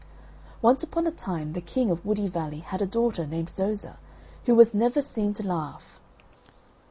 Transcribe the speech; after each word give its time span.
Once 0.63 0.81
upon 0.81 1.05
a 1.05 1.11
time 1.11 1.53
the 1.53 1.61
King 1.61 1.91
of 1.91 2.03
Woody 2.03 2.27
Valley 2.27 2.61
had 2.61 2.81
a 2.81 2.87
daughter 2.87 3.27
named 3.27 3.51
Zoza, 3.51 3.99
who 4.45 4.55
was 4.55 4.73
never 4.73 4.99
seen 4.99 5.35
to 5.35 5.45
laugh. 5.47 5.99